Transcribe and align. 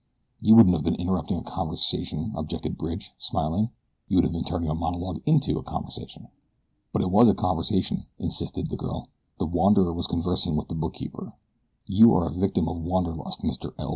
"You 0.41 0.55
wouldn't 0.55 0.73
have 0.75 0.83
been 0.83 0.95
interrupting 0.95 1.37
a 1.37 1.43
conversation," 1.43 2.33
objected 2.35 2.75
Bridge, 2.75 3.13
smiling; 3.19 3.69
"you 4.07 4.17
would 4.17 4.23
have 4.23 4.33
been 4.33 4.43
turning 4.43 4.67
a 4.67 4.73
monologue 4.73 5.21
into 5.27 5.59
a 5.59 5.63
conversation." 5.63 6.27
"But 6.91 7.03
it 7.03 7.11
was 7.11 7.29
a 7.29 7.35
conversation," 7.35 8.07
insisted 8.17 8.71
the 8.71 8.77
girl. 8.77 9.09
"The 9.37 9.45
wanderer 9.45 9.93
was 9.93 10.07
conversing 10.07 10.55
with 10.55 10.69
the 10.69 10.73
bookkeeper. 10.75 11.33
You 11.85 12.15
are 12.15 12.25
a 12.25 12.31
victim 12.33 12.67
of 12.67 12.81
wanderlust, 12.81 13.41
Mr. 13.43 13.75
L. 13.77 13.89